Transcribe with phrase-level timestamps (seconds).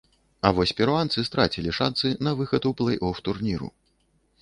[0.47, 3.75] А вось перуанцы страцілі шанцы на выхад у плэй-оф турніру.